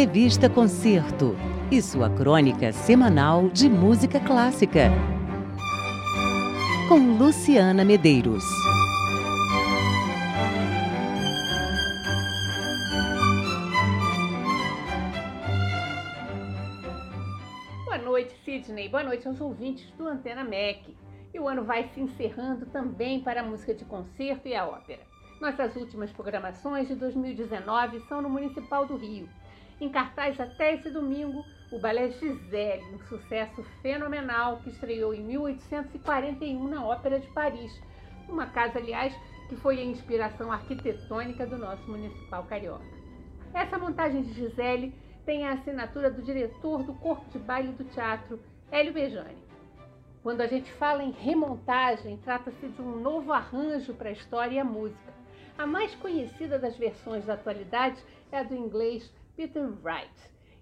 [0.00, 1.34] Revista Concerto
[1.72, 4.92] e sua crônica semanal de música clássica.
[6.88, 8.44] Com Luciana Medeiros.
[17.84, 18.88] Boa noite, Sidney.
[18.88, 20.96] Boa noite aos ouvintes do Antena MEC.
[21.34, 25.02] E o ano vai se encerrando também para a música de concerto e a ópera.
[25.40, 29.28] Nossas últimas programações de 2019 são no Municipal do Rio.
[29.80, 36.66] Em cartaz até esse domingo, o Balé Gisele, um sucesso fenomenal que estreou em 1841
[36.66, 37.80] na Ópera de Paris.
[38.28, 39.14] Uma casa, aliás,
[39.48, 42.84] que foi a inspiração arquitetônica do nosso Municipal Carioca.
[43.54, 44.92] Essa montagem de Gisele
[45.24, 48.40] tem a assinatura do diretor do Corpo de Baile do Teatro,
[48.72, 49.38] Hélio Bejani.
[50.24, 54.58] Quando a gente fala em remontagem, trata-se de um novo arranjo para a história e
[54.58, 55.14] a música.
[55.56, 60.10] A mais conhecida das versões da atualidade é a do inglês Peter Wright.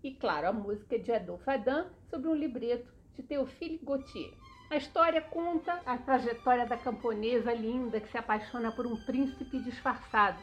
[0.00, 4.32] E, claro, a música de Adolphe Adam sobre um libreto de Théophile Gautier.
[4.70, 10.40] A história conta a trajetória da camponesa linda que se apaixona por um príncipe disfarçado.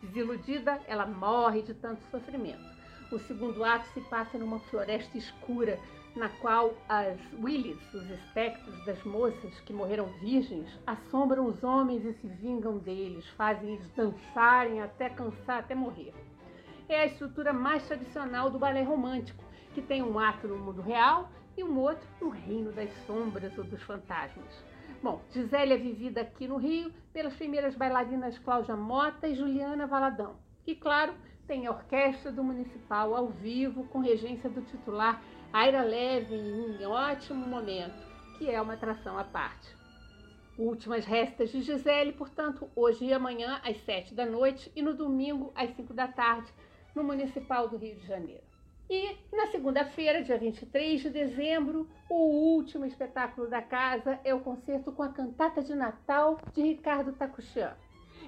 [0.00, 2.62] Desiludida, ela morre de tanto sofrimento.
[3.10, 5.76] O segundo ato se passa numa floresta escura,
[6.14, 12.12] na qual as Willis, os espectros das moças que morreram virgens, assombram os homens e
[12.20, 16.14] se vingam deles, fazem eles dançarem até cansar, até morrer.
[16.88, 21.30] É a estrutura mais tradicional do balé romântico, que tem um ato no mundo real
[21.56, 24.64] e um outro no reino das sombras ou dos fantasmas.
[25.02, 30.36] Bom, Gisele é vivida aqui no Rio pelas primeiras bailarinas Cláudia Mota e Juliana Valadão.
[30.66, 31.14] E, claro,
[31.46, 37.46] tem a orquestra do Municipal ao vivo, com regência do titular Aira Leve em ótimo
[37.46, 37.94] momento,
[38.38, 39.74] que é uma atração à parte.
[40.56, 45.52] Últimas restas de Gisele, portanto, hoje e amanhã às sete da noite e no domingo
[45.54, 46.50] às cinco da tarde,
[46.94, 48.44] no Municipal do Rio de Janeiro.
[48.88, 54.92] E na segunda-feira, dia 23 de dezembro, o último espetáculo da casa é o concerto
[54.92, 57.74] com a cantata de Natal de Ricardo Takuchian.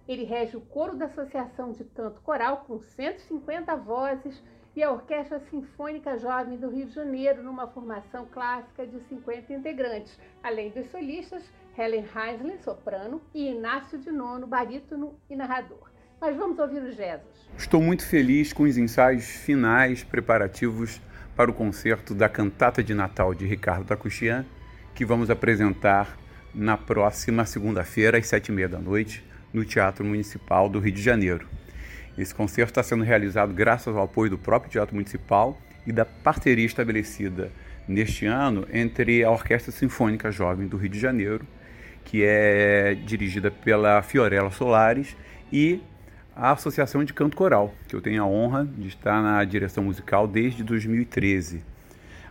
[0.08, 4.42] Ele rege o coro da Associação de Canto Coral, com 150 vozes,
[4.76, 10.20] e a Orquestra Sinfônica Jovem do Rio de Janeiro, numa formação clássica de 50 integrantes,
[10.44, 11.44] além dos solistas
[11.76, 15.90] Helen Heisley, soprano, e Inácio de Nono, barítono e narrador.
[16.22, 17.50] Mas vamos ouvir o Jesus.
[17.58, 21.02] Estou muito feliz com os ensaios finais preparativos
[21.36, 24.46] para o concerto da Cantata de Natal de Ricardo Tacuchian,
[24.96, 26.18] que vamos apresentar
[26.54, 31.02] na próxima segunda-feira, às sete e meia da noite, no Teatro Municipal do Rio de
[31.02, 31.48] Janeiro.
[32.18, 36.66] Esse concerto está sendo realizado graças ao apoio do próprio Teatro Municipal e da parceria
[36.66, 37.52] estabelecida
[37.88, 41.46] neste ano entre a Orquestra Sinfônica Jovem do Rio de Janeiro,
[42.04, 45.16] que é dirigida pela Fiorella Solares,
[45.52, 45.82] e
[46.36, 50.28] a Associação de Canto Coral, que eu tenho a honra de estar na direção musical
[50.28, 51.64] desde 2013.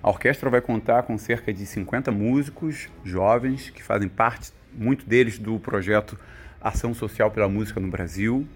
[0.02, 5.38] A orquestra vai contar com cerca de 50 músicos jovens que fazem parte, muito deles,
[5.38, 6.18] do projeto
[6.60, 8.46] Ação Social pela Música no Brasil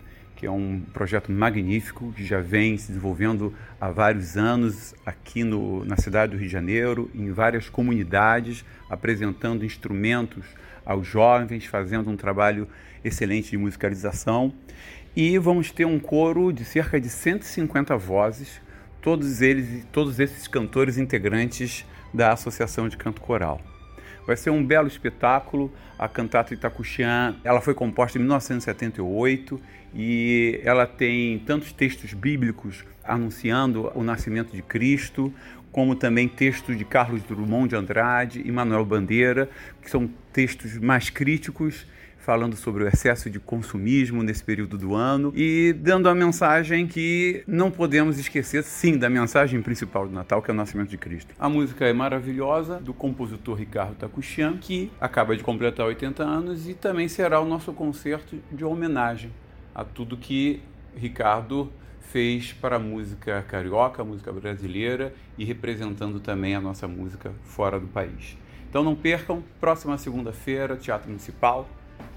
[0.40, 5.84] que é um projeto magnífico que já vem se desenvolvendo há vários anos aqui no,
[5.84, 10.46] na cidade do Rio de Janeiro, em várias comunidades, apresentando instrumentos
[10.82, 12.66] aos jovens, fazendo um trabalho
[13.04, 14.50] excelente de musicalização.
[15.14, 18.62] E vamos ter um coro de cerca de 150 vozes,
[19.02, 21.84] todos eles todos esses cantores integrantes
[22.14, 23.60] da Associação de Canto Coral.
[24.26, 25.72] Vai ser um belo espetáculo.
[25.98, 29.60] A cantata Itacuxian, ela foi composta em 1978
[29.94, 35.32] e ela tem tantos textos bíblicos anunciando o nascimento de Cristo,
[35.72, 39.48] como também textos de Carlos Drummond de Andrade e Manuel Bandeira,
[39.82, 41.86] que são textos mais críticos
[42.20, 47.42] falando sobre o excesso de consumismo nesse período do ano e dando a mensagem que
[47.46, 51.34] não podemos esquecer, sim, da mensagem principal do Natal, que é o nascimento de Cristo.
[51.38, 56.74] A música é maravilhosa, do compositor Ricardo Takuchian, que acaba de completar 80 anos e
[56.74, 59.32] também será o nosso concerto de homenagem
[59.74, 60.62] a tudo que
[60.94, 67.32] Ricardo fez para a música carioca, a música brasileira e representando também a nossa música
[67.44, 68.36] fora do país.
[68.68, 71.68] Então não percam, próxima segunda-feira, Teatro Municipal,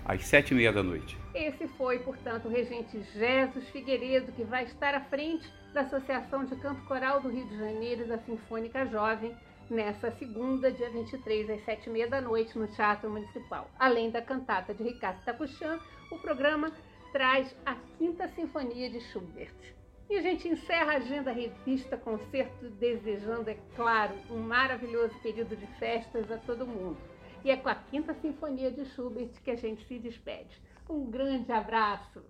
[0.06, 1.18] às sete e meia da noite.
[1.34, 6.56] Esse foi, portanto, o regente Jesus Figueiredo, que vai estar à frente da Associação de
[6.58, 9.36] Canto Coral do Rio de Janeiro e da Sinfônica Jovem
[9.70, 13.70] nessa segunda, dia 23, às sete e meia da noite, no Teatro Municipal.
[13.80, 15.80] Além da cantata de Ricardo Tacuchan,
[16.12, 16.72] o programa
[17.12, 19.54] traz a Quinta Sinfonia de Schubert.
[20.10, 25.66] E a gente encerra a agenda revista concerto desejando, é claro, um maravilhoso período de
[25.80, 26.98] festas a todo mundo.
[27.44, 30.62] E é com a Quinta Sinfonia de Schubert que a gente se despede.
[30.90, 32.24] Um grande abraço!